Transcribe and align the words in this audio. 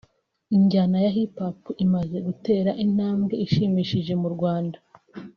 Injyana 0.55 0.97
ya 1.03 1.11
Hip 1.15 1.35
hop 1.43 1.59
imaze 1.85 2.17
gutera 2.27 2.71
intambwe 2.85 3.33
ishimishije 3.45 4.13
mu 4.21 4.27
Rwanda 4.35 4.77